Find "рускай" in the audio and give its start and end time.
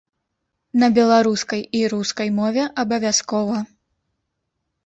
1.93-2.33